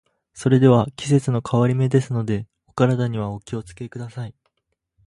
[0.33, 4.33] それでは、季節の変わり目ですので、お体にはお気を付けください。